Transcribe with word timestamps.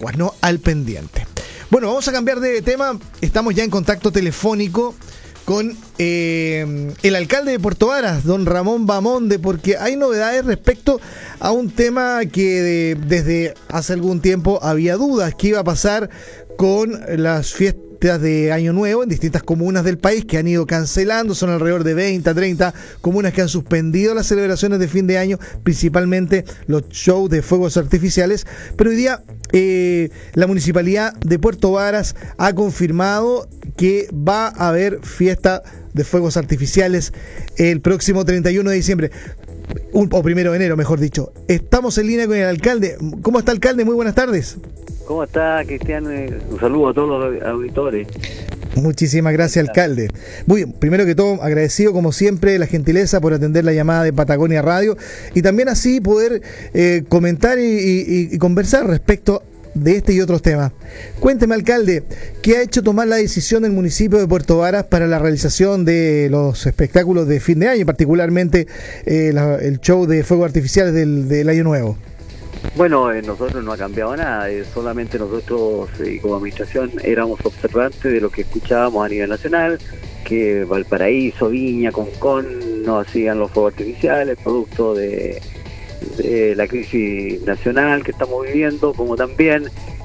aguas, 0.00 0.16
¿no? 0.16 0.34
Al 0.40 0.58
pendiente. 0.58 1.26
Bueno, 1.70 1.88
vamos 1.88 2.08
a 2.08 2.12
cambiar 2.12 2.40
de 2.40 2.62
tema. 2.62 2.98
Estamos 3.20 3.54
ya 3.54 3.62
en 3.62 3.70
contacto 3.70 4.10
telefónico 4.10 4.94
con 5.44 5.76
eh, 5.98 6.94
el 7.02 7.16
alcalde 7.16 7.52
de 7.52 7.60
Puerto 7.60 7.88
Varas, 7.88 8.24
don 8.24 8.46
Ramón 8.46 8.86
Bamonde, 8.86 9.38
porque 9.38 9.76
hay 9.76 9.96
novedades 9.96 10.44
respecto 10.44 11.00
a 11.38 11.52
un 11.52 11.70
tema 11.70 12.20
que 12.32 12.96
desde 13.06 13.54
hace 13.68 13.92
algún 13.92 14.20
tiempo 14.20 14.60
había 14.62 14.96
dudas, 14.96 15.34
qué 15.36 15.48
iba 15.48 15.60
a 15.60 15.64
pasar 15.64 16.08
con 16.56 17.00
las 17.16 17.52
fiestas 17.52 17.89
de 18.00 18.50
Año 18.50 18.72
Nuevo 18.72 19.02
en 19.02 19.10
distintas 19.10 19.42
comunas 19.42 19.84
del 19.84 19.98
país 19.98 20.24
que 20.24 20.38
han 20.38 20.48
ido 20.48 20.66
cancelando, 20.66 21.34
son 21.34 21.50
alrededor 21.50 21.84
de 21.84 21.92
20, 21.92 22.32
30 22.32 22.72
comunas 23.02 23.34
que 23.34 23.42
han 23.42 23.48
suspendido 23.50 24.14
las 24.14 24.26
celebraciones 24.26 24.78
de 24.78 24.88
fin 24.88 25.06
de 25.06 25.18
año, 25.18 25.38
principalmente 25.62 26.46
los 26.66 26.88
shows 26.88 27.28
de 27.28 27.42
fuegos 27.42 27.76
artificiales, 27.76 28.46
pero 28.76 28.88
hoy 28.88 28.96
día 28.96 29.22
eh, 29.52 30.08
la 30.32 30.46
municipalidad 30.46 31.12
de 31.18 31.38
Puerto 31.38 31.72
Varas 31.72 32.16
ha 32.38 32.54
confirmado 32.54 33.46
que 33.76 34.08
va 34.14 34.46
a 34.46 34.68
haber 34.68 35.00
fiesta 35.02 35.62
de 35.92 36.04
fuegos 36.04 36.38
artificiales 36.38 37.12
el 37.58 37.82
próximo 37.82 38.24
31 38.24 38.70
de 38.70 38.76
diciembre. 38.76 39.10
o 39.92 40.22
primero 40.22 40.52
de 40.52 40.56
enero, 40.56 40.76
mejor 40.78 41.00
dicho. 41.00 41.34
Estamos 41.48 41.98
en 41.98 42.06
línea 42.06 42.26
con 42.26 42.36
el 42.36 42.46
alcalde. 42.46 42.96
¿Cómo 43.20 43.38
está, 43.38 43.52
alcalde? 43.52 43.84
Muy 43.84 43.94
buenas 43.94 44.14
tardes. 44.14 44.56
¿Cómo 45.10 45.24
está, 45.24 45.64
Cristian? 45.66 46.08
Eh, 46.08 46.38
un 46.52 46.60
saludo 46.60 46.90
a 46.90 46.94
todos 46.94 47.34
los 47.34 47.42
auditores. 47.42 48.06
Muchísimas 48.76 49.32
gracias, 49.32 49.66
alcalde. 49.66 50.08
Muy 50.46 50.66
primero 50.66 51.04
que 51.04 51.16
todo, 51.16 51.42
agradecido 51.42 51.92
como 51.92 52.12
siempre 52.12 52.56
la 52.60 52.68
gentileza 52.68 53.20
por 53.20 53.34
atender 53.34 53.64
la 53.64 53.72
llamada 53.72 54.04
de 54.04 54.12
Patagonia 54.12 54.62
Radio 54.62 54.96
y 55.34 55.42
también 55.42 55.68
así 55.68 56.00
poder 56.00 56.42
eh, 56.74 57.02
comentar 57.08 57.58
y, 57.60 58.38
conversar 58.38 58.86
respecto 58.86 59.42
de 59.74 59.96
este 59.96 60.12
y 60.12 60.20
otros 60.20 60.42
temas. 60.42 60.70
Cuénteme, 61.18 61.56
alcalde, 61.56 62.04
¿qué 62.40 62.58
ha 62.58 62.62
hecho 62.62 62.84
tomar 62.84 63.08
la 63.08 63.16
decisión 63.16 63.64
del 63.64 63.72
municipio 63.72 64.16
de 64.20 64.28
Puerto 64.28 64.58
Varas 64.58 64.84
para 64.84 65.08
la 65.08 65.18
realización 65.18 65.84
de 65.84 66.28
los 66.30 66.66
espectáculos 66.66 67.26
de 67.26 67.40
fin 67.40 67.58
de 67.58 67.66
año, 67.66 67.84
particularmente 67.84 68.68
eh, 69.06 69.34
el 69.60 69.80
show 69.80 70.06
de 70.06 70.22
fuegos 70.22 70.46
artificiales 70.46 70.94
del 70.94 71.48
Año 71.48 71.64
Nuevo? 71.64 71.96
Bueno, 72.76 73.12
eh, 73.12 73.20
nosotros 73.22 73.64
no 73.64 73.72
ha 73.72 73.76
cambiado 73.76 74.16
nada, 74.16 74.48
eh, 74.50 74.64
solamente 74.64 75.18
nosotros 75.18 75.90
eh, 76.00 76.18
como 76.22 76.36
administración 76.36 76.92
éramos 77.02 77.40
observantes 77.44 78.02
de 78.02 78.20
lo 78.20 78.30
que 78.30 78.42
escuchábamos 78.42 79.04
a 79.04 79.08
nivel 79.08 79.28
nacional, 79.28 79.78
que 80.24 80.64
Valparaíso, 80.64 81.48
Viña, 81.48 81.90
Concón 81.90 82.84
no 82.84 83.00
hacían 83.00 83.38
los 83.38 83.50
fuegos 83.50 83.72
artificiales, 83.72 84.38
producto 84.42 84.94
de, 84.94 85.40
la 86.56 86.66
crisis 86.66 87.42
nacional 87.42 88.02
que 88.02 88.12
estamos 88.12 88.46
viviendo, 88.46 88.94
como 88.94 89.16
también 89.16 89.64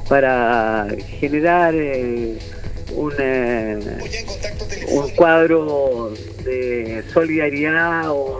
para 0.09 0.87
generar 1.19 1.73
un, 2.93 3.13
un 4.89 5.09
cuadro 5.15 6.11
de 6.43 7.03
solidaridad 7.13 8.09
o 8.09 8.39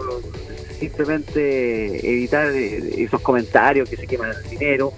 simplemente 0.78 2.10
evitar 2.10 2.48
eh, 2.48 3.02
esos 3.02 3.20
comentarios 3.20 3.88
que 3.88 3.96
se 3.96 4.06
queman 4.06 4.30
el 4.30 4.50
dinero. 4.50 4.92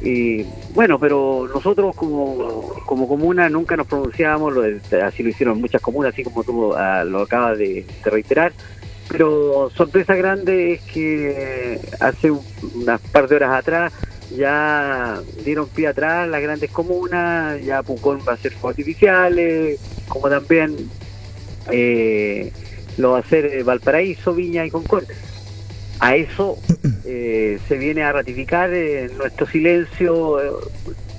Y 0.00 0.44
bueno, 0.74 0.98
pero 0.98 1.48
nosotros 1.52 1.94
como, 1.96 2.72
como 2.86 3.08
comuna 3.08 3.48
nunca 3.48 3.76
nos 3.76 3.86
pronunciamos, 3.86 4.52
lo, 4.52 4.62
así 5.04 5.22
lo 5.22 5.30
hicieron 5.30 5.60
muchas 5.60 5.82
comunas, 5.82 6.12
así 6.12 6.22
como 6.22 6.44
tú 6.44 6.74
ah, 6.74 7.04
lo 7.04 7.22
acabas 7.22 7.58
de, 7.58 7.84
reiterar. 8.04 8.52
Pero 9.08 9.70
sorpresa 9.74 10.14
grande 10.14 10.74
es 10.74 10.82
que 10.82 11.80
hace 11.98 12.30
unas 12.30 13.00
par 13.00 13.26
de 13.26 13.36
horas 13.36 13.58
atrás 13.58 13.92
ya 14.36 15.20
dieron 15.44 15.66
pie 15.68 15.88
atrás 15.88 16.28
las 16.28 16.42
grandes 16.42 16.70
comunas, 16.70 17.62
ya 17.64 17.82
Pucón 17.82 18.20
va 18.28 18.34
a 18.34 18.36
ser 18.36 18.52
artificiales, 18.62 19.80
como 20.08 20.28
también 20.28 20.76
eh, 21.70 22.52
lo 22.98 23.12
va 23.12 23.18
a 23.18 23.20
hacer 23.20 23.46
eh, 23.46 23.62
Valparaíso, 23.62 24.34
Viña 24.34 24.66
y 24.66 24.70
Concordia. 24.70 25.16
A 26.00 26.16
eso 26.16 26.58
eh, 27.04 27.58
se 27.66 27.78
viene 27.78 28.02
a 28.02 28.12
ratificar 28.12 28.70
eh, 28.72 29.10
nuestro 29.16 29.46
silencio 29.46 30.38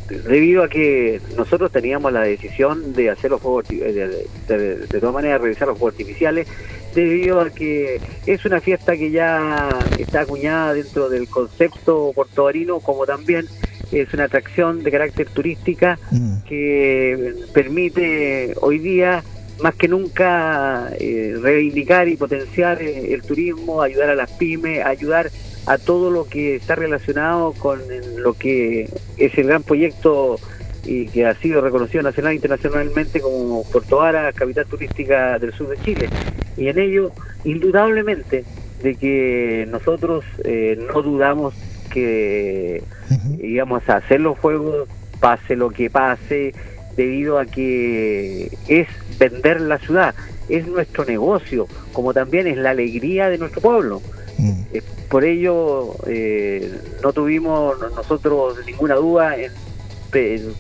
debido 0.08 0.64
a 0.64 0.70
que 0.70 1.22
nosotros 1.38 1.72
teníamos 1.72 2.12
la 2.12 2.22
decisión 2.22 2.94
de 2.94 3.12
hacer 3.12 3.30
los 3.30 3.42
fuegos 3.42 3.68
de, 3.68 4.28
de, 4.48 5.00
todas 5.00 5.14
maneras 5.14 5.40
realizar 5.40 5.68
los 5.68 5.78
fuegos 5.78 5.94
artificiales 5.94 6.48
debido 6.96 7.40
a 7.42 7.52
que 7.52 8.02
es 8.26 8.44
una 8.44 8.60
fiesta 8.60 8.98
que 8.98 9.12
ya 9.12 9.70
está 10.00 10.22
acuñada 10.22 10.74
dentro 10.74 11.10
del 11.10 11.28
concepto 11.28 12.12
portobarino 12.16 12.80
como 12.80 13.06
también 13.06 13.46
es 13.92 14.12
una 14.12 14.24
atracción 14.24 14.82
de 14.82 14.90
carácter 14.90 15.30
turística 15.30 16.00
mm. 16.10 16.44
que 16.48 17.36
permite 17.54 18.56
hoy 18.62 18.80
día 18.80 19.24
más 19.62 19.76
que 19.76 19.88
nunca 19.88 20.90
eh, 21.00 21.36
reivindicar 21.42 22.08
y 22.08 22.16
potenciar 22.16 22.82
eh, 22.82 23.14
el 23.14 23.22
turismo, 23.22 23.82
ayudar 23.82 24.10
a 24.10 24.16
las 24.16 24.32
pymes, 24.32 24.86
ayudar 24.86 25.32
a 25.66 25.78
todo 25.78 26.10
lo 26.10 26.26
que 26.26 26.56
está 26.56 26.76
relacionado 26.76 27.54
con 27.54 27.80
lo 28.18 28.34
que 28.34 28.90
es 29.18 29.38
el 29.38 29.48
gran 29.48 29.64
proyecto 29.64 30.40
y 30.86 31.08
que 31.08 31.26
ha 31.26 31.36
sido 31.36 31.62
reconocido 31.62 32.04
nacional 32.04 32.32
e 32.32 32.36
internacionalmente 32.36 33.20
como 33.20 33.64
Puerto 33.64 33.98
Vara, 33.98 34.32
capital 34.34 34.66
turística 34.66 35.38
del 35.38 35.54
sur 35.54 35.68
de 35.68 35.78
Chile. 35.84 36.10
Y 36.58 36.68
en 36.68 36.80
ello, 36.80 37.12
indudablemente, 37.44 38.46
de 38.82 38.96
que 38.96 39.68
nosotros 39.70 40.24
eh, 40.44 40.80
no 40.92 41.02
dudamos 41.02 41.54
que 41.92 42.84
a 43.88 43.96
hacer 43.96 44.22
los 44.22 44.38
juegos, 44.40 44.88
pase 45.20 45.56
lo 45.56 45.70
que 45.70 45.90
pase, 45.90 46.54
debido 47.00 47.40
a 47.40 47.46
que 47.46 48.52
es 48.68 48.88
vender 49.18 49.62
la 49.62 49.78
ciudad, 49.78 50.14
es 50.50 50.68
nuestro 50.68 51.06
negocio, 51.06 51.66
como 51.94 52.14
también 52.14 52.46
es 52.46 52.58
la 52.58 52.72
alegría 52.72 53.30
de 53.30 53.38
nuestro 53.38 53.62
pueblo. 53.62 54.02
Mm. 54.38 54.64
Eh, 54.74 54.82
por 55.10 55.24
ello, 55.24 55.96
eh, 56.08 56.70
no 57.02 57.14
tuvimos 57.14 57.78
nosotros 57.96 58.58
ninguna 58.66 58.96
duda 58.96 59.38
en, 59.38 59.54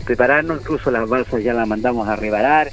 prepararnos, 0.06 0.62
incluso 0.62 0.92
las 0.92 1.10
balsas 1.10 1.44
ya 1.44 1.54
las 1.54 1.68
mandamos 1.68 2.08
a 2.08 2.16
reparar, 2.16 2.72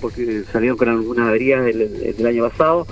porque 0.00 0.44
salieron 0.52 0.78
con 0.78 0.88
algunas 0.88 1.26
averías 1.26 1.64
del 1.64 2.24
año 2.24 2.48
pasado, 2.48 2.86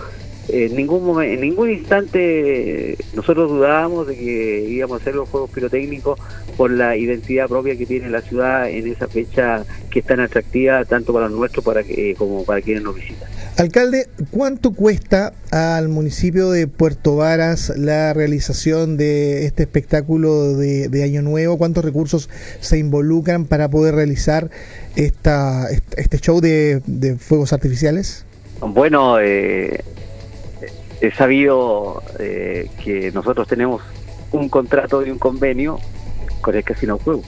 en 0.49 0.77
ningún 0.77 1.23
en 1.23 1.41
ningún 1.41 1.71
instante 1.71 2.97
nosotros 3.15 3.51
dudábamos 3.51 4.07
de 4.07 4.17
que 4.17 4.67
íbamos 4.69 4.99
a 4.99 5.01
hacer 5.01 5.15
los 5.15 5.29
juegos 5.29 5.51
pirotécnicos 5.51 6.19
por 6.57 6.71
la 6.71 6.97
identidad 6.97 7.49
propia 7.49 7.77
que 7.77 7.87
tiene 7.87 8.09
la 8.09 8.23
ciudad 8.23 8.69
en 8.69 8.87
esa 8.87 9.09
fecha 9.09 9.65
que 9.91 10.01
es 10.01 10.07
tan 10.07 10.21
atractiva 10.21 10.85
tanto 10.85 11.13
para 11.13 11.29
nosotros 11.29 11.65
para 11.65 11.83
que, 11.83 12.15
como 12.17 12.45
para 12.45 12.61
quienes 12.63 12.83
nos 12.83 12.95
visitan. 12.95 13.29
Alcalde, 13.59 14.09
¿cuánto 14.31 14.73
cuesta 14.73 15.33
al 15.51 15.89
municipio 15.89 16.51
de 16.51 16.67
Puerto 16.67 17.17
Varas 17.17 17.73
la 17.77 18.13
realización 18.13 18.97
de 18.97 19.47
este 19.47 19.63
espectáculo 19.63 20.57
de, 20.57 21.03
Año 21.03 21.23
Nuevo? 21.23 21.57
¿Cuántos 21.59 21.85
recursos 21.85 22.29
se 22.61 22.79
involucran 22.79 23.47
para 23.47 23.69
poder 23.69 23.95
realizar 23.95 24.51
esta, 24.95 25.69
este 25.97 26.19
show 26.19 26.41
de, 26.41 26.83
de 26.87 27.17
fuegos 27.17 27.53
artificiales? 27.53 28.27
Bueno, 28.61 29.21
eh, 29.21 29.81
he 31.01 31.11
sabido 31.11 32.03
eh, 32.19 32.71
que 32.83 33.13
nosotros 33.13 33.47
tenemos 33.47 33.83
un 34.33 34.49
contrato 34.49 35.05
y 35.05 35.11
un 35.11 35.19
convenio 35.19 35.79
con 36.41 36.55
el 36.55 36.65
Casino 36.65 36.99
Juego. 36.99 37.23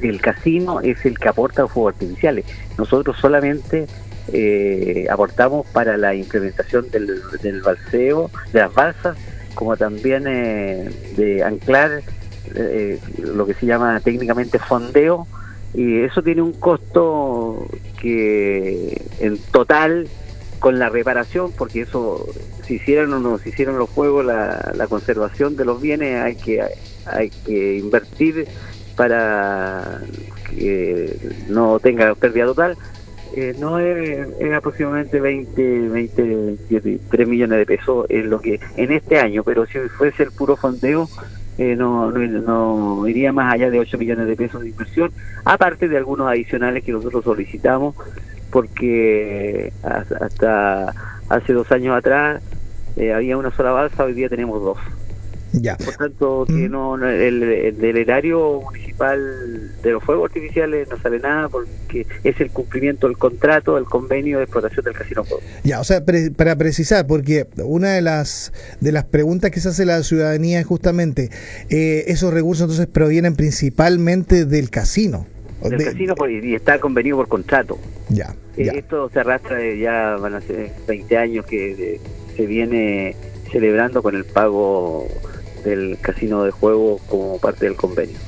El 0.00 0.20
casino 0.20 0.80
es 0.80 1.04
el 1.06 1.18
que 1.18 1.28
aporta 1.28 1.62
los 1.62 1.72
fuegos 1.72 1.94
artificiales. 1.94 2.44
Nosotros 2.76 3.16
solamente 3.20 3.86
eh, 4.32 5.06
aportamos 5.10 5.66
para 5.68 5.96
la 5.96 6.14
implementación 6.14 6.90
del, 6.90 7.20
del 7.40 7.62
balseo, 7.62 8.30
de 8.52 8.60
las 8.60 8.74
balsas, 8.74 9.16
como 9.54 9.76
también 9.76 10.24
eh, 10.26 10.90
de 11.16 11.42
anclar 11.42 12.02
lo 13.18 13.46
que 13.46 13.54
se 13.54 13.64
llama 13.64 13.98
técnicamente 14.00 14.58
fondeo, 14.58 15.26
y 15.72 16.00
eso 16.00 16.22
tiene 16.22 16.42
un 16.42 16.52
costo 16.52 17.66
que 17.98 19.00
en 19.20 19.38
total 19.38 20.06
con 20.62 20.78
la 20.78 20.88
reparación, 20.88 21.50
porque 21.58 21.80
eso, 21.80 22.24
si 22.64 22.74
hicieran 22.74 23.12
o 23.12 23.18
no 23.18 23.36
se 23.36 23.48
hicieron 23.48 23.80
los 23.80 23.90
juegos, 23.90 24.24
la, 24.24 24.86
conservación 24.88 25.56
de 25.56 25.64
los 25.64 25.82
bienes 25.82 26.22
hay 26.22 26.36
que, 26.36 26.62
hay 27.04 27.30
que 27.30 27.78
invertir 27.78 28.46
para 28.96 30.00
que 30.48 31.16
no 31.48 31.80
tenga 31.80 32.14
pérdida 32.14 32.46
total. 32.46 32.78
Eh, 33.34 33.56
no 33.58 33.80
es, 33.80 34.28
aproximadamente 34.54 35.18
20, 35.18 35.88
20, 35.88 36.22
23 36.70 37.28
millones 37.28 37.58
de 37.58 37.66
pesos 37.66 38.06
en 38.08 38.30
lo 38.30 38.40
que 38.40 38.60
en 38.76 38.92
este 38.92 39.18
año, 39.18 39.42
pero 39.42 39.66
si 39.66 39.80
fuese 39.88 40.22
el 40.22 40.30
puro 40.30 40.56
fondeo, 40.56 41.08
eh, 41.58 41.74
no, 41.74 42.12
no, 42.12 43.08
iría 43.08 43.32
más 43.32 43.52
allá 43.52 43.68
de 43.68 43.80
8 43.80 43.98
millones 43.98 44.28
de 44.28 44.36
pesos 44.36 44.62
de 44.62 44.68
inversión, 44.68 45.10
aparte 45.44 45.88
de 45.88 45.96
algunos 45.96 46.28
adicionales 46.28 46.84
que 46.84 46.92
nosotros 46.92 47.24
solicitamos 47.24 47.96
porque 48.52 49.72
hasta 49.82 50.94
hace 51.28 51.52
dos 51.54 51.72
años 51.72 51.96
atrás 51.96 52.42
eh, 52.96 53.12
había 53.12 53.36
una 53.36 53.50
sola 53.56 53.72
balsa, 53.72 54.04
hoy 54.04 54.12
día 54.12 54.28
tenemos 54.28 54.62
dos. 54.62 54.78
Ya. 55.52 55.76
Por 55.76 55.94
tanto, 55.96 56.44
que 56.46 56.68
mm. 56.68 56.70
no, 56.70 57.06
el, 57.06 57.76
del 57.78 57.96
erario 57.96 58.62
municipal 58.62 59.18
de 59.82 59.90
los 59.90 60.02
fuegos 60.02 60.30
artificiales 60.30 60.88
no 60.88 60.98
sale 60.98 61.18
nada 61.18 61.48
porque 61.50 62.06
es 62.24 62.40
el 62.40 62.50
cumplimiento 62.50 63.06
del 63.06 63.18
contrato, 63.18 63.74
del 63.74 63.84
convenio 63.84 64.38
de 64.38 64.44
explotación 64.44 64.84
del 64.84 64.94
casino. 64.94 65.24
Ya, 65.62 65.80
o 65.80 65.84
sea, 65.84 66.02
para 66.36 66.56
precisar, 66.56 67.06
porque 67.06 67.46
una 67.58 67.92
de 67.92 68.00
las 68.00 68.52
de 68.80 68.92
las 68.92 69.04
preguntas 69.04 69.50
que 69.50 69.60
se 69.60 69.68
hace 69.68 69.84
la 69.84 70.02
ciudadanía 70.02 70.58
es 70.60 70.66
justamente, 70.66 71.30
eh, 71.68 72.04
esos 72.06 72.32
recursos 72.32 72.62
entonces 72.62 72.86
provienen 72.86 73.36
principalmente 73.36 74.46
del 74.46 74.70
casino. 74.70 75.26
Del 75.62 75.84
casino 75.84 76.14
y 76.28 76.54
está 76.54 76.78
convenido 76.78 77.16
por 77.18 77.28
contrato. 77.28 77.78
Ya, 78.08 78.34
eh, 78.56 78.70
Esto 78.74 79.08
se 79.10 79.20
arrastra 79.20 79.56
de 79.56 79.78
ya, 79.78 80.16
van 80.16 80.34
a 80.34 80.40
ser 80.40 80.72
20 80.86 81.16
años 81.16 81.46
que 81.46 82.00
se 82.36 82.46
viene 82.46 83.16
celebrando 83.50 84.02
con 84.02 84.16
el 84.16 84.24
pago 84.24 85.06
del 85.64 85.98
casino 86.00 86.44
de 86.44 86.50
juego 86.50 86.98
como 87.08 87.38
parte 87.38 87.66
del 87.66 87.76
convenio. 87.76 88.18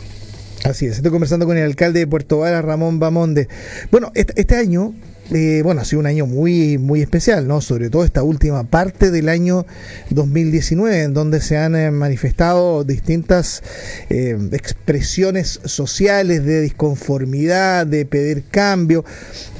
Así 0.64 0.86
es, 0.86 0.96
estoy 0.96 1.10
conversando 1.10 1.46
con 1.46 1.58
el 1.58 1.64
alcalde 1.64 2.00
de 2.00 2.06
Puerto 2.06 2.38
Varas, 2.38 2.64
Ramón 2.64 2.98
Bamonde. 2.98 3.48
Bueno, 3.90 4.12
este, 4.14 4.40
este 4.40 4.56
año 4.56 4.94
eh, 5.32 5.62
bueno, 5.64 5.80
ha 5.80 5.84
sido 5.84 6.00
un 6.00 6.06
año 6.06 6.26
muy, 6.26 6.76
muy 6.76 7.00
especial, 7.00 7.48
¿no? 7.48 7.62
Sobre 7.62 7.88
todo 7.88 8.04
esta 8.04 8.22
última 8.22 8.64
parte 8.64 9.10
del 9.10 9.30
año 9.30 9.64
2019, 10.10 11.02
en 11.02 11.14
donde 11.14 11.40
se 11.40 11.56
han 11.56 11.74
eh, 11.74 11.90
manifestado 11.90 12.84
distintas 12.84 13.62
eh, 14.10 14.36
expresiones 14.52 15.60
sociales 15.64 16.44
de 16.44 16.60
disconformidad, 16.60 17.86
de 17.86 18.04
pedir 18.04 18.44
cambio. 18.50 19.04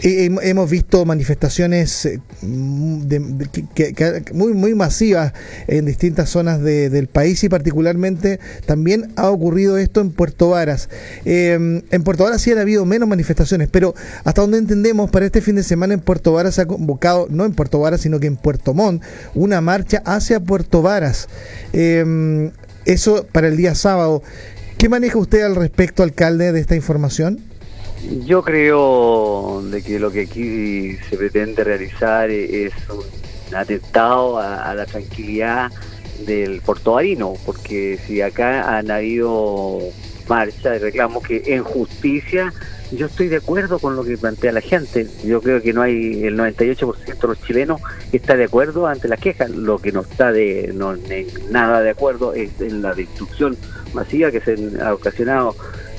hemos 0.03 0.71
visto 0.71 1.05
manifestaciones 1.07 2.09
muy, 2.43 4.53
muy 4.53 4.75
masivas 4.75 5.33
en 5.67 5.87
distintas 5.87 6.29
zonas 6.29 6.63
del 6.63 7.07
país 7.07 7.43
y 7.43 7.49
particularmente 7.49 8.39
también 8.67 9.13
ha 9.17 9.31
ocurrido 9.31 9.79
esto 9.79 10.01
en 10.01 10.11
Puerto 10.11 10.51
Varas. 10.51 10.91
en 11.25 12.03
Puerto 12.05 12.25
Varas 12.25 12.43
sí 12.43 12.53
han 12.53 12.59
habido 12.59 12.85
menos 12.85 13.09
manifestaciones, 13.09 13.69
pero 13.71 13.95
hasta 14.25 14.43
donde 14.43 14.59
entendemos 14.59 15.11
para 15.11 15.27
este 15.27 15.41
fin 15.41 15.54
de 15.55 15.63
semana 15.63 15.95
en 15.95 16.01
Puerto 16.01 16.33
Varas 16.33 16.57
se 16.57 16.63
ha 16.63 16.67
convocado, 16.67 17.27
no 17.31 17.45
en 17.45 17.55
Puerto 17.55 17.81
Varas, 17.81 18.01
sino 18.01 18.21
que 18.21 18.27
en 18.27 18.37
Puerto 18.37 18.75
Montt, 18.75 19.03
una 19.35 19.61
marcha 19.61 20.03
hacia 20.05 20.41
Puerto 20.41 20.83
Varas. 20.83 21.29
Em, 21.73 22.51
eso 22.85 23.27
para 23.33 23.49
el 23.49 23.57
día 23.57 23.75
sábado. 23.75 24.23
¿Qué 24.79 24.89
maneja 24.89 25.19
usted 25.19 25.43
al 25.43 25.57
respecto, 25.57 26.03
alcalde, 26.03 26.53
de 26.53 26.61
esta 26.61 26.77
información? 26.77 27.41
Yo 28.27 28.43
creo 28.43 29.63
de 29.71 29.83
que 29.83 29.99
lo 29.99 30.11
que 30.11 30.23
aquí 30.23 30.97
se 31.09 31.17
pretende 31.17 31.65
realizar 31.65 32.31
es 32.31 32.73
un 32.91 33.55
atentado 33.55 34.39
a, 34.39 34.75
la 34.75 34.85
tranquilidad 34.85 35.71
del 36.27 36.61
portovarino, 36.61 37.35
porque 37.47 37.99
si 38.07 38.21
acá 38.21 38.77
han 38.77 38.91
habido 38.91 39.81
marcha 40.29 40.77
y 40.77 40.79
reclamos 40.79 41.23
que 41.23 41.43
en 41.47 41.65
justicia 41.65 42.53
yo 42.97 43.07
estoy 43.07 43.29
de 43.29 43.37
acuerdo 43.37 43.79
con 43.79 43.97
lo 43.97 44.05
que 44.05 44.17
plantea 44.17 44.53
la 44.53 44.61
gente. 44.61 45.07
Yo 45.25 45.41
creo 45.41 45.61
que 45.63 45.73
no 45.73 45.83
hay 45.83 46.25
el 46.25 46.39
98% 46.39 47.21
de 47.21 47.29
los 47.29 47.43
chilenos 47.43 47.81
está 48.13 48.37
de 48.37 48.45
acuerdo 48.45 48.87
ante 48.87 49.09
las 49.09 49.21
quejas. 49.21 49.51
Lo 49.51 49.79
que 49.79 49.93
no 49.93 50.01
está 50.03 50.33
de 50.33 50.73
no, 50.75 50.97
nada 51.51 51.81
de 51.81 51.91
acuerdo 51.91 52.35
es 52.35 52.61
en 52.61 52.83
la 52.83 52.95
destrucción 52.95 53.57
masiva 53.93 54.31
que 54.31 54.41
se 54.41 54.57
ha 54.83 54.95
ocasionado 54.95 55.55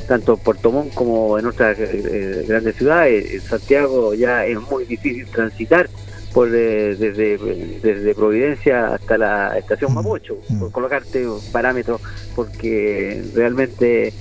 tanto 0.07 0.33
en 0.33 0.39
Puerto 0.39 0.71
Montt 0.71 0.93
como 0.93 1.37
en 1.39 1.47
otras 1.47 1.77
eh, 1.79 1.89
eh, 1.91 2.45
grandes 2.47 2.75
ciudades. 2.75 3.33
En 3.33 3.41
Santiago 3.41 4.13
ya 4.13 4.45
es 4.45 4.59
muy 4.69 4.85
difícil 4.85 5.25
transitar 5.27 5.89
por 6.33 6.49
eh, 6.53 6.95
desde, 6.95 7.37
desde 7.81 8.13
Providencia 8.13 8.93
hasta 8.93 9.17
la 9.17 9.57
estación 9.57 9.91
mm. 9.91 9.95
Mapocho, 9.95 10.37
mm. 10.49 10.59
por 10.59 10.71
colocarte 10.71 11.25
parámetros, 11.51 12.01
porque 12.35 13.23
realmente 13.33 14.13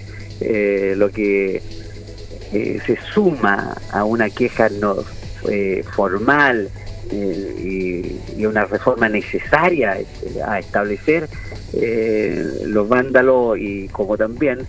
lo 0.96 1.10
que 1.10 1.62
se 2.86 2.96
suma 3.12 3.76
a 3.92 4.04
una 4.04 4.30
queja 4.30 4.68
no 4.68 4.96
eh, 5.48 5.84
formal 5.94 6.70
eh, 7.10 8.18
y, 8.36 8.46
una 8.46 8.64
reforma 8.64 9.08
necesaria 9.08 9.98
este, 9.98 10.42
a 10.42 10.58
establecer 10.58 11.28
eh, 11.74 12.44
los 12.66 12.88
vándalos 12.88 13.58
y 13.58 13.88
como 13.88 14.16
también 14.16 14.60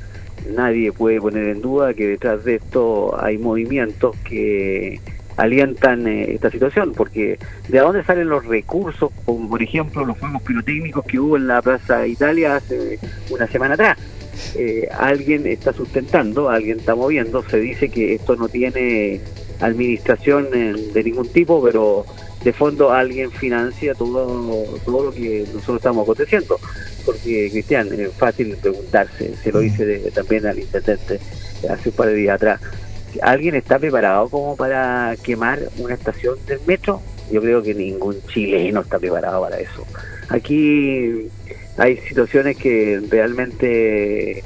nadie 0.54 0.92
puede 0.92 1.20
poner 1.22 1.48
en 1.48 1.62
duda 1.62 1.94
que 1.94 2.08
detrás 2.08 2.44
de 2.44 2.56
esto 2.56 3.16
hay 3.22 3.38
movimientos 3.38 4.16
que 4.24 5.00
alientan 5.38 6.08
esta 6.08 6.50
situación, 6.50 6.94
porque 6.94 7.38
¿de 7.68 7.80
dónde 7.80 8.04
salen 8.04 8.30
los 8.30 8.46
recursos? 8.46 9.12
Como 9.26 9.50
por 9.50 9.62
ejemplo 9.62 10.06
los 10.06 10.18
juegos 10.18 10.42
pirotécnicos 10.44 11.06
que 11.06 11.20
hubo 11.20 11.38
en 11.38 11.48
la 11.48 11.62
Plaza 11.62 12.08
Italia 12.08 12.58
hace 12.58 13.00
una 13.30 13.48
semana 13.48 13.74
atrás. 13.74 13.98
Eh, 14.56 14.88
alguien 14.92 15.48
está 15.48 15.74
sustentando, 15.74 16.50
alguien 16.50 16.80
está 16.80 16.96
moviendo, 16.96 17.44
se 17.50 17.60
dice 17.60 17.90
que 17.90 18.16
esto 18.16 18.36
no 18.36 18.48
tiene 18.50 19.22
administración 19.60 20.50
de 20.52 21.04
ningún 21.04 21.28
tipo, 21.30 21.64
pero 21.64 22.06
de 22.44 22.54
fondo 22.54 22.92
alguien 22.92 23.32
financia 23.32 23.96
todo, 23.96 24.66
todo 24.86 25.06
lo 25.06 25.12
que 25.12 25.46
nosotros 25.54 25.78
estamos 25.78 26.04
aconteciendo. 26.04 26.60
Porque, 27.06 27.50
Cristian, 27.52 27.90
es 28.00 28.12
fácil 28.14 28.56
preguntarse, 28.62 29.36
se 29.44 29.52
lo 29.52 29.62
hice 29.62 30.12
también 30.12 30.46
al 30.46 30.60
intendente 30.60 31.20
hace 31.70 31.90
un 31.90 31.96
par 31.96 32.08
de 32.08 32.16
días 32.16 32.36
atrás, 32.36 32.62
¿alguien 33.22 33.56
está 33.56 33.80
preparado 33.80 34.30
como 34.30 34.56
para 34.56 35.16
quemar 35.24 35.60
una 35.78 35.94
estación 35.94 36.36
del 36.46 36.60
metro? 36.66 37.02
Yo 37.32 37.42
creo 37.42 37.64
que 37.64 37.74
ningún 37.74 38.22
chileno 38.28 38.82
está 38.82 39.00
preparado 39.00 39.42
para 39.42 39.58
eso. 39.58 39.86
Aquí 40.30 41.28
hay 41.78 41.98
situaciones 41.98 42.58
que 42.58 43.02
realmente 43.10 44.44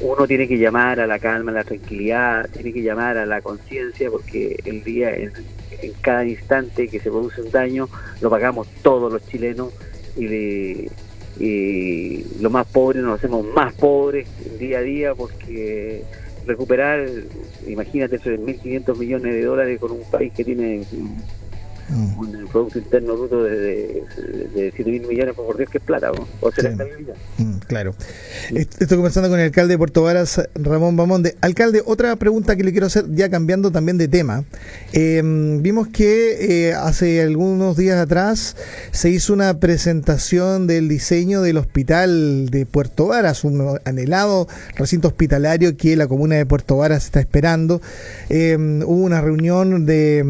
uno 0.00 0.26
tiene 0.26 0.48
que 0.48 0.58
llamar 0.58 1.00
a 1.00 1.06
la 1.06 1.18
calma, 1.18 1.50
a 1.52 1.56
la 1.56 1.64
tranquilidad, 1.64 2.48
tiene 2.50 2.72
que 2.72 2.82
llamar 2.82 3.18
a 3.18 3.26
la 3.26 3.42
conciencia, 3.42 4.10
porque 4.10 4.56
el 4.64 4.82
día, 4.82 5.14
en, 5.14 5.32
cada 6.00 6.24
instante 6.24 6.88
que 6.88 7.00
se 7.00 7.10
produce 7.10 7.42
un 7.42 7.50
daño, 7.50 7.88
lo 8.20 8.30
pagamos 8.30 8.66
todos 8.82 9.12
los 9.12 9.26
chilenos 9.28 9.72
y, 10.16 10.88
y 11.38 12.24
lo 12.40 12.50
más 12.50 12.66
pobres 12.66 13.02
nos 13.02 13.18
hacemos 13.18 13.46
más 13.54 13.74
pobres 13.74 14.28
día 14.58 14.78
a 14.78 14.82
día 14.82 15.14
porque 15.14 16.02
recuperar, 16.46 17.06
imagínate, 17.66 18.16
esos 18.16 18.32
1.500 18.38 18.96
millones 18.96 19.34
de 19.34 19.44
dólares 19.44 19.80
con 19.80 19.92
un 19.92 20.02
país 20.10 20.32
que 20.32 20.44
tiene 20.44 20.82
Mm. 21.90 22.18
un 22.18 22.48
Producto 22.48 22.78
Interno 22.78 23.16
Bruto 23.16 23.42
de, 23.42 24.04
de, 24.54 24.72
7 24.74 24.90
mil 24.90 25.06
millones, 25.06 25.34
por 25.34 25.56
Dios, 25.56 25.70
que 25.70 25.78
es 25.78 25.84
plata, 25.84 26.10
o 26.40 26.52
sea, 26.52 26.70
mm, 27.38 27.58
claro. 27.66 27.94
Estoy 28.50 28.96
conversando 28.96 29.28
con 29.28 29.38
el 29.38 29.46
alcalde 29.46 29.74
de 29.74 29.78
Puerto 29.78 30.02
Varas, 30.02 30.40
Ramón 30.54 30.96
Bamonde. 30.96 31.36
Alcalde, 31.40 31.82
otra 31.84 32.14
pregunta 32.16 32.56
que 32.56 32.64
le 32.64 32.72
quiero 32.72 32.86
hacer, 32.86 33.04
ya 33.10 33.28
cambiando 33.28 33.70
también 33.70 33.98
de 33.98 34.08
tema. 34.08 34.44
Em, 34.92 35.62
vimos 35.62 35.88
que 35.88 36.68
eh, 36.68 36.74
hace 36.74 37.22
algunos 37.22 37.76
días 37.76 37.98
atrás 37.98 38.56
se 38.92 39.10
hizo 39.10 39.32
una 39.32 39.58
presentación 39.58 40.66
del 40.66 40.88
diseño 40.88 41.42
del 41.42 41.56
hospital 41.56 42.50
de 42.50 42.66
Puerto 42.66 43.08
Varas, 43.08 43.44
un 43.44 43.78
anhelado 43.84 44.48
recinto 44.76 45.08
hospitalario 45.08 45.76
que 45.76 45.96
la 45.96 46.06
comuna 46.06 46.36
de 46.36 46.46
Puerto 46.46 46.76
Varas 46.76 47.04
está 47.04 47.20
esperando. 47.20 47.80
Em, 48.28 48.82
hubo 48.82 49.02
una 49.02 49.20
reunión 49.20 49.86
de, 49.86 50.22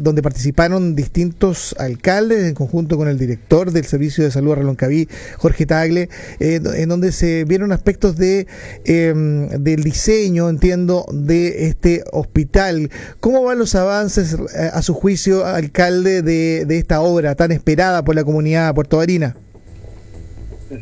donde 0.00 0.22
participaron 0.22 0.81
distintos 0.94 1.74
alcaldes 1.78 2.44
en 2.48 2.54
conjunto 2.54 2.96
con 2.96 3.08
el 3.08 3.18
director 3.18 3.70
del 3.70 3.84
Servicio 3.84 4.24
de 4.24 4.30
Salud 4.30 4.54
Reloncaví, 4.54 5.08
Jorge 5.38 5.66
Tagle, 5.66 6.08
eh, 6.40 6.60
en 6.76 6.88
donde 6.88 7.12
se 7.12 7.44
vieron 7.44 7.72
aspectos 7.72 8.16
de 8.16 8.46
em, 8.84 9.48
del 9.48 9.82
diseño, 9.82 10.48
entiendo, 10.48 11.06
de 11.12 11.66
este 11.66 12.04
hospital. 12.12 12.90
¿Cómo 13.20 13.42
van 13.44 13.58
los 13.58 13.74
avances, 13.74 14.34
eh, 14.34 14.70
a 14.72 14.82
su 14.82 14.94
juicio, 14.94 15.44
alcalde, 15.46 16.22
de, 16.22 16.64
de 16.66 16.78
esta 16.78 17.00
obra 17.00 17.34
tan 17.34 17.52
esperada 17.52 18.04
por 18.04 18.14
la 18.14 18.24
comunidad 18.24 18.74
puertovarina? 18.74 19.34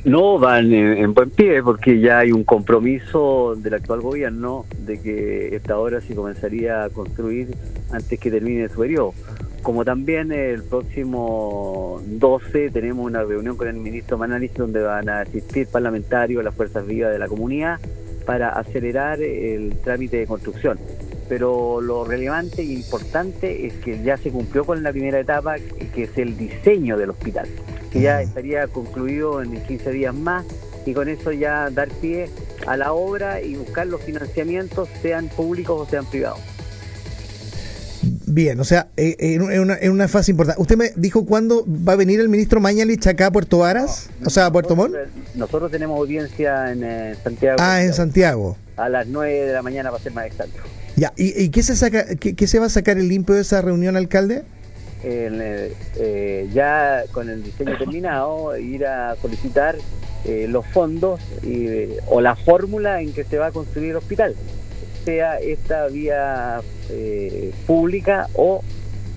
No 0.05 0.39
van 0.39 0.73
en, 0.73 1.15
buen 1.15 1.31
pie 1.31 1.63
porque 1.63 1.99
ya 1.99 2.21
hay 2.21 2.31
un 2.31 2.45
compromiso 2.45 3.57
del 3.57 3.75
actual 3.75 4.01
gobierno 4.01 4.65
de 4.87 5.01
que 5.01 5.57
esta 5.57 5.79
obra 5.79 6.01
se 6.01 6.15
comenzaría 6.15 6.85
a 6.85 6.91
construir 6.91 7.57
antes 7.91 8.19
que 8.21 8.31
termine 8.31 8.69
su 8.69 8.81
periodo 8.81 9.15
como 9.63 9.85
también 9.85 10.33
el 10.33 10.63
próximo 10.63 12.01
12 12.05 12.71
tenemos 12.71 13.05
una 13.05 13.23
reunión 13.23 13.57
con 13.57 13.69
el 13.69 13.75
ministro 13.75 14.17
Manalis 14.17 14.55
donde 14.55 14.83
van 14.83 15.09
a 15.09 15.21
asistir 15.21 15.67
parlamentarios, 15.67 16.43
las 16.43 16.55
fuerzas 16.55 16.87
vivas 16.87 17.13
de 17.13 17.19
la 17.19 17.29
comunidad, 17.29 17.79
para 18.25 18.51
acelerar 18.51 19.21
el 19.21 19.77
trámite 19.83 20.19
de 20.19 20.27
construcción. 20.27 20.79
Pero 21.29 21.81
lo 21.81 22.05
relevante 22.05 22.63
e 22.63 22.67
importante 22.67 23.67
es 23.67 23.75
que 23.75 24.03
ya 24.03 24.17
se 24.17 24.31
cumplió 24.31 24.65
con 24.65 24.83
la 24.83 24.91
primera 24.91 25.21
etapa, 25.21 25.57
que 25.95 26.05
es 26.05 26.19
el 26.19 26.37
diseño 26.37 26.97
del 26.97 27.11
hospital, 27.11 27.49
que 27.93 28.01
ya 28.01 28.21
estaría 28.21 28.67
concluido 28.67 29.43
en 29.43 29.63
15 29.63 29.93
días 29.93 30.15
más 30.15 30.45
y 30.87 30.95
con 30.95 31.09
eso 31.09 31.33
ya 31.33 31.71
dar 31.71 31.89
pie 31.89 32.31
a 32.67 32.77
la 32.77 32.93
obra 32.93 33.41
y 33.41 33.55
buscar 33.57 33.87
los 33.87 34.01
financiamientos, 34.03 34.89
sean 35.03 35.29
públicos 35.29 35.81
o 35.81 35.91
sean 35.91 36.07
privados. 36.07 36.41
Bien, 38.33 38.61
o 38.61 38.65
sea, 38.65 38.87
eh, 38.97 39.17
en, 39.19 39.43
una, 39.43 39.77
en, 39.77 39.91
una, 39.91 40.07
fase 40.07 40.31
importante. 40.31 40.63
¿Usted 40.63 40.77
me 40.77 40.93
dijo 40.95 41.27
cuándo 41.27 41.65
va 41.67 41.95
a 41.95 41.97
venir 41.97 42.21
el 42.21 42.29
ministro 42.29 42.61
Mañalich 42.61 43.05
acá 43.09 43.27
a 43.27 43.31
Puerto 43.33 43.59
Varas? 43.59 44.09
o 44.25 44.31
sea, 44.31 44.47
a 44.47 44.53
Puerto 44.53 44.77
Montt. 44.77 44.95
Nosotros 45.35 45.69
tenemos 45.69 45.99
audiencia 45.99 46.71
en 46.71 46.85
eh, 46.85 47.17
Santiago. 47.25 47.57
Ah, 47.61 47.83
en 47.83 47.93
Santiago. 47.93 48.57
A 48.77 48.89
las 48.89 49.09
9 49.09 49.47
de 49.47 49.53
la 49.53 49.63
mañana 49.63 49.91
va 49.91 49.97
a 49.97 50.01
ser 50.01 50.13
más 50.13 50.27
exacto. 50.27 50.61
Ya, 50.95 51.13
¿y, 51.17 51.49
qué, 51.49 51.63
se 51.65 51.75
saca, 51.75 52.05
qué, 52.15 52.47
se 52.47 52.59
va 52.61 52.67
a 52.67 52.71
sacar 52.71 52.99
el 52.99 53.09
limpio 53.09 53.35
de 53.35 53.41
esa 53.41 53.61
reunión, 53.63 53.97
alcalde? 53.97 54.45
Eh, 55.03 56.49
ya 56.53 57.03
con 57.11 57.31
el 57.31 57.43
diseño 57.43 57.77
terminado, 57.79 58.57
ir 58.57 58.87
a 58.87 59.17
solicitar 59.21 59.77
los 60.25 60.67
fondos 60.67 61.21
o 62.07 62.21
la 62.21 62.37
fórmula 62.37 63.01
en 63.01 63.13
que 63.13 63.25
se 63.25 63.39
va 63.39 63.47
a 63.47 63.51
construir 63.51 63.91
el 63.91 63.97
hospital 63.97 64.37
sea 65.05 65.39
esta 65.39 65.87
vía 65.89 66.61
eh, 66.91 67.53
pública 67.67 68.29
o 68.35 68.63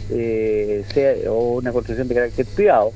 eh, 0.09 0.83
sea 0.93 1.31
o 1.31 1.57
una 1.57 1.71
construcción 1.71 2.07
de 2.07 2.15
carácter 2.15 2.45
privado. 2.45 2.91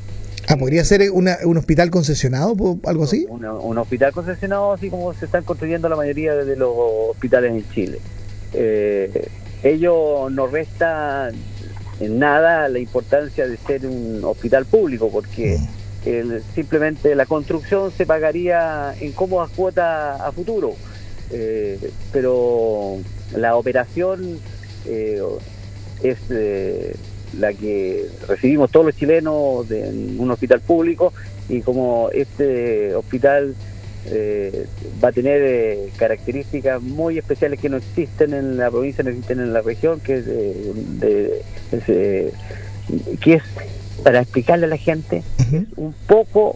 Ah, 0.49 0.55
¿podría 0.55 0.83
ser 0.85 1.11
una, 1.11 1.37
un 1.43 1.57
hospital 1.57 1.89
concesionado, 1.89 2.55
algo 2.85 3.03
así? 3.03 3.27
un 3.29 3.77
hospital 3.77 4.13
concesionado, 4.13 4.71
así 4.71 4.89
como 4.89 5.13
se 5.13 5.25
están 5.25 5.43
construyendo 5.43 5.89
la 5.89 5.97
mayoría 5.97 6.35
de 6.35 6.55
los 6.55 6.71
hospitales 6.73 7.51
en 7.51 7.69
Chile. 7.71 7.99
Eh, 8.53 9.27
ello 9.63 10.29
no 10.29 10.47
resta 10.47 11.31
en 11.99 12.19
nada 12.19 12.69
la 12.69 12.79
importancia 12.79 13.45
de 13.45 13.57
ser 13.57 13.85
un 13.85 14.21
hospital 14.23 14.65
público, 14.65 15.09
porque 15.11 15.57
mm. 16.05 16.55
simplemente 16.55 17.13
la 17.15 17.25
construcción 17.25 17.91
se 17.91 18.05
pagaría 18.05 18.95
en 19.01 19.11
cómodas 19.11 19.49
cuotas 19.49 20.21
a 20.21 20.31
futuro. 20.31 20.75
Eh, 21.31 21.91
pero 22.11 22.97
la 23.35 23.57
operación 23.57 24.39
eh, 24.85 25.21
es 26.01 26.17
eh, 26.29 26.95
la 27.37 27.53
que 27.53 28.07
recibimos 28.27 28.71
todos 28.71 28.85
los 28.85 28.95
chilenos 28.95 29.69
en 29.71 30.17
un 30.19 30.31
hospital 30.31 30.61
público 30.61 31.13
y 31.49 31.61
como 31.61 32.09
este 32.11 32.95
hospital 32.95 33.55
va 35.03 35.09
a 35.09 35.11
tener 35.11 35.89
características 35.97 36.81
muy 36.81 37.17
especiales 37.17 37.59
que 37.59 37.67
no 37.67 37.75
existen 37.75 38.33
en 38.33 38.55
la 38.55 38.71
provincia, 38.71 39.03
no 39.03 39.09
existen 39.09 39.41
en 39.41 39.51
la 39.51 39.61
región, 39.61 39.99
que 39.99 40.19
es, 40.19 40.23
que 43.19 43.33
es 43.33 43.43
para 44.05 44.21
explicarle 44.21 44.67
a 44.67 44.69
la 44.69 44.77
gente, 44.77 45.23
un 45.75 45.93
poco 46.07 46.55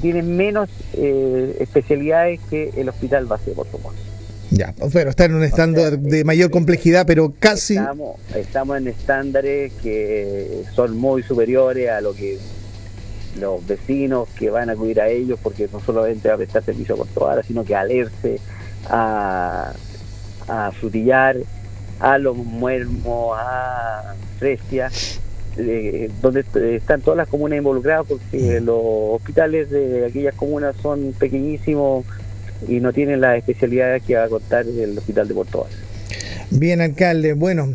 tiene 0.00 0.22
menos 0.22 0.70
especialidades 0.94 2.40
que 2.48 2.70
el 2.78 2.88
hospital 2.88 3.26
base 3.26 3.50
de 3.50 3.56
Puerto 3.56 3.78
Montt. 3.82 4.05
Ya, 4.50 4.74
bueno, 4.92 5.10
está 5.10 5.24
en 5.24 5.34
un 5.34 5.42
estándar 5.42 5.98
de 5.98 6.24
mayor 6.24 6.50
complejidad, 6.50 7.04
pero 7.06 7.32
casi... 7.38 7.76
Estamos, 7.76 8.16
estamos 8.34 8.76
en 8.78 8.88
estándares 8.88 9.72
que 9.82 10.62
son 10.74 10.96
muy 10.96 11.22
superiores 11.22 11.90
a 11.90 12.00
lo 12.00 12.14
que 12.14 12.38
los 13.40 13.66
vecinos 13.66 14.28
que 14.38 14.50
van 14.50 14.70
a 14.70 14.72
acudir 14.72 15.00
a 15.00 15.08
ellos, 15.08 15.38
porque 15.42 15.68
no 15.72 15.80
solamente 15.80 16.28
va 16.28 16.34
a 16.34 16.38
prestar 16.38 16.64
servicio 16.64 16.94
a 16.94 16.98
Puerto 16.98 17.20
Vara, 17.20 17.42
sino 17.42 17.64
que 17.64 17.74
a 17.74 17.84
leerse, 17.84 18.38
a, 18.88 19.72
a 20.48 20.72
frutillar, 20.72 21.36
a 22.00 22.18
los 22.18 22.36
muermos, 22.36 23.36
a 23.38 24.14
Frestia, 24.38 24.90
eh, 25.58 26.10
donde 26.20 26.44
están 26.76 27.00
todas 27.00 27.16
las 27.16 27.28
comunas 27.28 27.58
involucradas, 27.58 28.06
porque 28.06 28.60
los 28.60 28.78
hospitales 28.80 29.70
de 29.70 30.06
aquellas 30.06 30.34
comunas 30.34 30.76
son 30.82 31.12
pequeñísimos 31.18 32.04
y 32.68 32.80
no 32.80 32.92
tienen 32.92 33.20
las 33.20 33.38
especialidades 33.38 34.02
que 34.02 34.16
va 34.16 34.24
a 34.24 34.28
contar 34.28 34.66
el 34.66 34.96
hospital 34.96 35.28
de 35.28 35.34
Puerto 35.34 35.66
Bien, 36.50 36.80
alcalde, 36.80 37.32
bueno. 37.32 37.74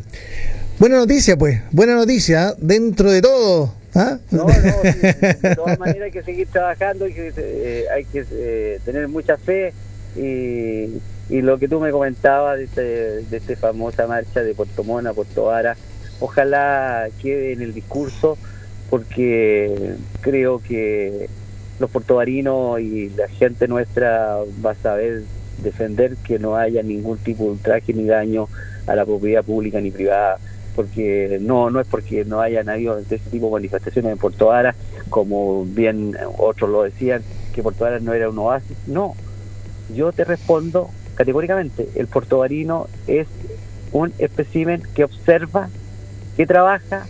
Buena 0.80 0.98
noticia, 0.98 1.38
pues, 1.38 1.62
buena 1.72 1.96
noticia, 1.96 2.56
dentro 2.58 3.12
de 3.12 3.22
todo. 3.22 3.74
¿ah? 3.96 4.18
No, 4.32 4.46
no, 4.46 4.54
de 4.54 5.56
todas 5.56 5.78
maneras 5.78 6.04
hay 6.04 6.12
que 6.12 6.24
seguir 6.24 6.48
trabajando, 6.48 7.06
hay 7.06 7.14
que, 7.14 7.34
eh, 7.36 7.86
hay 7.94 8.06
que 8.06 8.26
eh, 8.32 8.80
tener 8.86 9.08
mucha 9.08 9.38
fe 9.38 9.74
y, 10.16 11.02
y, 11.30 11.42
lo 11.42 11.60
que 11.60 11.68
tú 11.68 11.80
me 11.80 11.92
comentabas 11.92 12.58
de, 12.58 12.64
este, 12.64 12.82
de 12.82 13.38
esta 13.38 13.56
famosa 13.58 14.08
marcha 14.08 14.42
de 14.42 14.56
Puerto 14.56 14.84
Mona, 14.84 15.14
Puerto 15.14 15.46
Vara, 15.46 15.76
ojalá 16.20 17.08
quede 17.22 17.54
en 17.54 17.62
el 17.62 17.74
discurso 17.74 18.38
porque 18.90 19.96
creo 20.22 20.62
que 20.62 21.30
los 21.82 21.90
portovarinos 21.90 22.80
y 22.80 23.10
la 23.10 23.28
gente 23.28 23.68
nuestra 23.68 24.38
va 24.66 24.72
a 24.72 24.76
saber 24.76 25.24
defender 25.62 26.16
que 26.18 26.40
no 26.40 26.56
haya 26.56 26.82
ningún 26.82 27.18
tipo 27.18 27.44
de 27.44 27.50
ultraje 27.52 27.94
ni 27.94 28.06
daño 28.06 28.48
a 28.88 28.96
la 28.96 29.06
propiedad 29.06 29.44
pública 29.44 29.80
ni 29.82 29.92
privada 29.92 30.38
porque 30.76 31.38
no 31.42 31.70
no 31.70 31.82
es 31.82 31.88
porque 31.88 32.24
no 32.24 32.40
hayan 32.40 32.70
habido 32.70 32.98
este 32.98 33.18
tipo 33.18 33.48
de 33.48 33.54
manifestaciones 33.54 34.12
en 34.14 34.18
Puerto 34.18 34.48
Vara 34.48 34.76
como 35.10 35.66
bien 35.66 36.16
otros 36.38 36.70
lo 36.70 36.84
decían 36.84 37.22
que 37.54 37.62
Puerto 37.62 37.84
Vara 37.84 38.00
no 38.00 38.14
era 38.14 38.30
un 38.30 38.40
oasis. 38.40 38.78
No 38.88 39.16
yo 39.94 40.12
te 40.12 40.24
respondo 40.24 40.90
categóricamente 41.16 41.90
el 41.96 42.08
portovarino 42.08 42.88
es 43.08 43.28
un 43.92 44.14
espécimen 44.20 44.82
que 44.96 45.04
observa 45.04 45.70
que 46.38 46.48
trabaja 46.48 47.06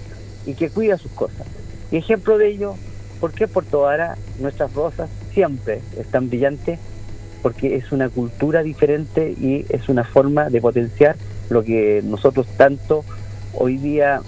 y 0.46 0.56
que 0.56 0.70
cuida 0.70 0.98
sus 0.98 1.12
cosas. 1.12 1.46
Y 1.92 1.98
ejemplo 1.98 2.38
de 2.38 2.48
ello 2.48 2.76
¿Por 3.22 3.34
qué 3.34 3.48
Puerto 3.48 3.82
Vara, 3.82 4.18
nuestras 4.40 4.74
rosas 4.74 5.08
siempre 5.32 5.80
están 5.96 6.28
brillantes? 6.28 6.80
Porque 7.44 7.76
es 7.76 7.92
una 7.92 8.10
cultura 8.10 8.64
diferente 8.64 9.36
y 9.40 9.64
es 9.70 9.90
una 9.90 10.04
forma 10.04 10.50
de 10.50 10.60
potenciar 10.60 11.16
lo 11.52 11.64
que 11.64 12.02
nosotros 12.04 12.48
tanto 12.58 13.06
hoy 13.54 13.78
día 13.78 14.22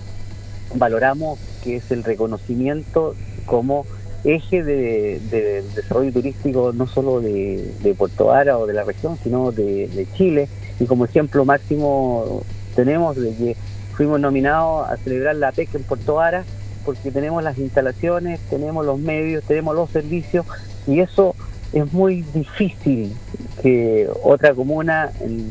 valoramos, 0.75 1.39
que 1.63 1.77
es 1.77 1.89
el 1.89 2.03
reconocimiento 2.03 3.15
como 3.47 3.87
eje 4.23 4.63
de, 4.63 5.63
desarrollo 5.75 6.13
turístico 6.13 6.71
no 6.71 6.85
solo 6.85 7.19
de, 7.19 7.95
Puerto 7.97 8.27
Vara 8.27 8.59
o 8.59 8.67
de 8.67 8.73
la 8.73 8.83
región, 8.83 9.17
sino 9.23 9.51
de, 9.51 10.07
Chile. 10.15 10.47
Y 10.79 10.85
como 10.85 11.05
ejemplo 11.05 11.45
máximo 11.45 12.43
tenemos 12.75 13.15
de 13.15 13.33
que 13.35 13.57
fuimos 13.95 14.19
nominados 14.19 14.87
a 14.87 14.97
celebrar 14.97 15.35
la 15.35 15.51
PEC 15.51 15.73
en 15.73 15.83
Puerto 15.83 16.15
Vara 16.15 16.43
porque 16.85 17.11
tenemos 17.11 17.43
las 17.43 17.57
instalaciones, 17.57 18.39
tenemos 18.49 18.85
los 18.85 18.99
medios, 18.99 19.43
tenemos 19.43 19.75
los 19.75 19.89
servicios 19.89 20.45
y 20.87 20.99
eso 20.99 21.35
es 21.71 21.91
muy 21.91 22.21
difícil 22.33 23.13
que 23.61 24.09
otra 24.23 24.53
comuna 24.53 25.11
en 25.19 25.49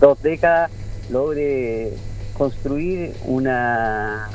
dos 0.00 0.22
décadas 0.22 0.70
logre 1.10 1.92
construir 2.34 3.14
una 3.26 4.30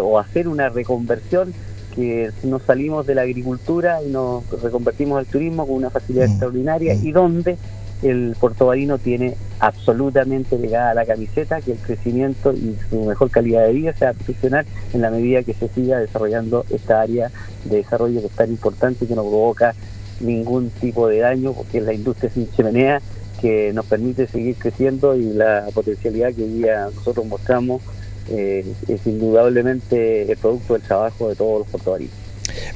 o 0.00 0.18
hacer 0.18 0.48
una 0.48 0.68
reconversión 0.68 1.52
que 1.94 2.30
nos 2.42 2.62
salimos 2.62 3.06
de 3.06 3.14
la 3.14 3.22
agricultura 3.22 4.02
y 4.02 4.08
nos 4.08 4.48
reconvertimos 4.62 5.18
al 5.18 5.26
turismo 5.26 5.66
con 5.66 5.76
una 5.76 5.90
facilidad 5.90 6.28
mm. 6.28 6.30
extraordinaria 6.30 6.94
mm. 6.94 7.06
y 7.06 7.12
donde 7.12 7.58
el 8.02 8.36
portobarino 8.38 8.98
tiene 8.98 9.34
absolutamente 9.60 10.56
pegada 10.56 10.90
a 10.90 10.94
la 10.94 11.06
camiseta 11.06 11.60
que 11.60 11.72
el 11.72 11.78
crecimiento 11.78 12.52
y 12.52 12.76
su 12.90 13.04
mejor 13.04 13.30
calidad 13.30 13.66
de 13.66 13.72
vida 13.72 13.92
se 13.92 14.04
va 14.04 14.10
a 14.10 14.14
perfeccionar 14.14 14.66
en 14.92 15.00
la 15.00 15.10
medida 15.10 15.42
que 15.42 15.54
se 15.54 15.68
siga 15.68 15.98
desarrollando 15.98 16.64
esta 16.70 17.00
área 17.00 17.30
de 17.64 17.76
desarrollo 17.76 18.20
que 18.20 18.26
es 18.26 18.32
tan 18.32 18.50
importante 18.50 19.06
que 19.06 19.14
no 19.14 19.22
provoca 19.22 19.74
ningún 20.20 20.70
tipo 20.70 21.08
de 21.08 21.18
daño 21.18 21.52
porque 21.52 21.78
es 21.78 21.84
la 21.84 21.92
industria 21.92 22.30
sin 22.30 22.50
chimenea 22.50 23.00
que 23.40 23.72
nos 23.72 23.86
permite 23.86 24.26
seguir 24.26 24.56
creciendo 24.56 25.16
y 25.16 25.32
la 25.32 25.66
potencialidad 25.74 26.32
que 26.32 26.44
hoy 26.44 26.50
día 26.50 26.88
nosotros 26.94 27.26
mostramos 27.26 27.82
eh, 28.30 28.64
es 28.86 29.06
indudablemente 29.06 30.30
el 30.30 30.38
producto 30.38 30.74
del 30.74 30.82
trabajo 30.82 31.28
de 31.28 31.34
todos 31.34 31.60
los 31.60 31.68
portobarinos. 31.68 32.21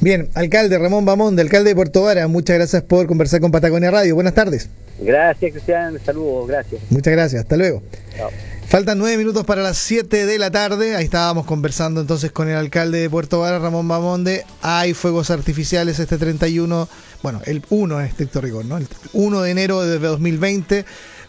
Bien, 0.00 0.28
alcalde 0.34 0.78
Ramón 0.78 1.04
Bamón, 1.04 1.36
del 1.36 1.46
alcalde 1.46 1.70
de 1.70 1.74
Puerto 1.74 2.02
Vara, 2.02 2.28
muchas 2.28 2.56
gracias 2.56 2.82
por 2.82 3.06
conversar 3.06 3.40
con 3.40 3.50
Patagonia 3.50 3.90
Radio. 3.90 4.14
Buenas 4.14 4.34
tardes. 4.34 4.68
Gracias, 4.98 5.52
Cristian. 5.52 5.98
Saludos, 6.04 6.48
gracias. 6.48 6.80
Muchas 6.90 7.12
gracias. 7.12 7.42
Hasta 7.42 7.56
luego. 7.56 7.82
Faltan 8.68 8.98
nueve 8.98 9.16
minutos 9.16 9.44
para 9.44 9.62
las 9.62 9.78
siete 9.78 10.26
de 10.26 10.38
la 10.38 10.50
tarde. 10.50 10.96
Ahí 10.96 11.04
estábamos 11.04 11.46
conversando 11.46 12.00
entonces 12.00 12.32
con 12.32 12.48
el 12.48 12.56
alcalde 12.56 12.98
de 12.98 13.10
Puerto 13.10 13.40
Vara, 13.40 13.58
Ramón 13.58 13.86
Bamonde. 13.86 14.44
Hay 14.62 14.94
fuegos 14.94 15.30
artificiales 15.30 15.98
este 15.98 16.18
31, 16.18 16.88
bueno, 17.22 17.40
el 17.44 17.62
1 17.68 18.00
en 18.00 18.06
estricto 18.06 18.40
rigor, 18.40 18.64
¿no? 18.64 18.76
El 18.78 18.88
1 19.12 19.42
de 19.42 19.50
enero 19.50 19.82
de 19.82 19.98
2020 19.98 20.84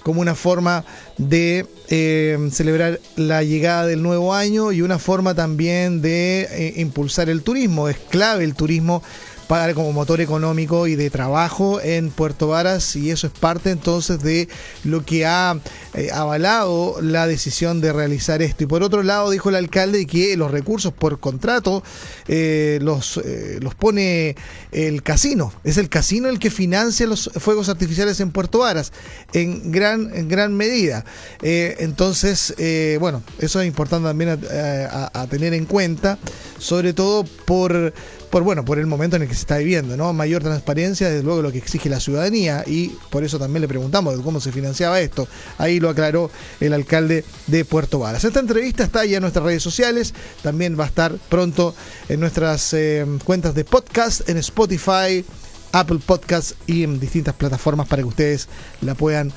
como 0.08 0.22
una 0.22 0.36
forma 0.36 0.86
de 1.18 1.66
eh, 1.90 2.38
celebrar 2.54 3.02
la 3.18 3.44
llegada 3.44 3.86
del 3.86 4.02
nuevo 4.02 4.34
año 4.34 4.72
y 4.72 4.82
una 4.82 5.00
forma 5.00 5.36
también 5.36 6.02
de 6.02 6.48
eh, 6.50 6.74
impulsar 6.78 7.30
el 7.30 7.44
turismo. 7.44 7.90
Es 7.90 7.98
clave 7.98 8.46
el 8.46 8.56
turismo 8.56 9.04
para 9.48 9.74
como 9.74 9.94
motor 9.94 10.20
económico 10.20 10.88
y 10.88 10.96
de 10.96 11.10
trabajo 11.10 11.80
en 11.82 12.10
Puerto 12.10 12.50
Varas 12.50 12.96
y 12.96 13.12
eso 13.12 13.28
es 13.28 13.34
parte 13.34 13.72
entonces 13.72 14.22
de 14.22 14.50
lo 14.84 15.06
que 15.06 15.26
ha 15.26 15.58
eh, 15.94 16.10
avalado 16.14 17.02
la 17.02 17.28
decisión 17.28 17.80
de 17.80 17.94
realizar 17.94 18.42
esto. 18.42 18.66
Y 18.66 18.68
por 18.68 18.84
otro 18.84 19.04
lado 19.04 19.30
dijo 19.30 19.50
el 19.50 19.56
alcalde 19.56 20.06
que 20.06 20.36
los 20.36 20.52
recursos 20.52 20.94
por 20.94 21.20
contrato 21.20 21.82
eh, 22.28 22.80
los, 22.82 23.18
eh, 23.18 23.60
los 23.62 23.74
pone 23.74 24.36
el 24.72 25.02
casino. 25.02 25.54
Es 25.64 25.78
el 25.78 25.88
casino 25.88 26.28
el 26.28 26.40
que 26.40 26.52
financia 26.52 27.08
los 27.08 27.32
fuegos 27.36 27.70
artificiales 27.70 28.20
en 28.20 28.32
Puerto 28.32 28.60
Varas 28.60 28.92
en 29.32 29.72
gran, 29.72 30.14
en 30.14 30.28
gran 30.28 30.56
medida. 30.56 31.06
entonces, 31.42 32.54
bueno, 33.00 33.24
eso 33.40 33.62
es 33.62 33.68
importante 33.68 34.08
también 34.08 34.30
a 34.30 35.28
tener 35.30 35.54
en 35.54 35.66
cuenta, 35.66 36.18
sobre 36.60 36.94
todo 36.94 37.24
por 37.46 37.94
por 38.30 38.44
bueno, 38.44 38.66
por 38.66 38.80
el 38.80 38.88
momento 38.88 39.16
en 39.16 39.24
el 39.24 39.28
que 39.28 39.34
se 39.34 39.42
está 39.42 39.58
viviendo, 39.58 39.96
¿no? 39.98 40.14
Mayor 40.14 40.44
transparencia, 40.44 41.10
desde 41.10 41.24
luego 41.24 41.42
lo 41.42 41.52
que 41.52 41.58
exige 41.58 41.90
la 41.90 42.00
ciudadanía 42.00 42.64
y 42.66 42.90
por 43.10 43.24
eso 43.24 43.40
también 43.40 43.62
le 43.62 43.68
preguntamos 43.68 44.18
de 44.18 44.24
cómo 44.24 44.40
se 44.40 44.52
financiaba 44.52 45.00
esto. 45.00 45.28
Ahí 45.58 45.80
lo 45.80 45.90
aclaró 45.90 46.30
el 46.60 46.74
alcalde 46.74 47.24
de 47.48 47.66
Puerto 47.66 48.00
Varas. 48.00 48.24
Esta 48.24 48.40
entrevista 48.40 48.84
está 48.84 49.06
ya 49.06 49.18
en 49.18 49.22
nuestras 49.22 49.46
redes 49.46 49.64
sociales, 49.64 50.14
también 50.44 50.78
va 50.80 50.86
a 50.86 50.88
estar 50.88 51.16
pronto 51.30 51.74
en 52.10 52.20
nuestras 52.20 52.74
eh, 52.74 53.06
cuentas 53.24 53.56
de 53.56 53.64
podcast, 53.64 54.28
en 54.30 54.38
Spotify, 54.38 55.26
Apple 55.72 56.00
Podcast 56.06 56.54
y 56.68 56.84
en 56.84 57.00
distintas 57.00 57.36
plataformas 57.36 57.88
para 57.88 58.02
que 58.02 58.08
ustedes 58.08 58.48
la 58.82 58.96
puedan 58.96 59.32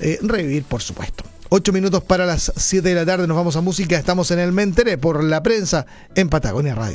eh, 0.00 0.18
revivir, 0.22 0.64
por 0.64 0.82
supuesto. 0.82 1.24
Ocho 1.50 1.72
minutos 1.72 2.02
para 2.02 2.26
las 2.26 2.52
7 2.56 2.88
de 2.88 2.94
la 2.94 3.06
tarde, 3.06 3.26
nos 3.28 3.36
vamos 3.36 3.54
a 3.54 3.60
música, 3.60 3.96
estamos 3.96 4.30
en 4.30 4.40
el 4.40 4.50
Mentere 4.50 4.98
por 4.98 5.22
la 5.22 5.42
prensa 5.42 5.86
en 6.14 6.28
Patagonia 6.28 6.74
Radio. 6.74 6.92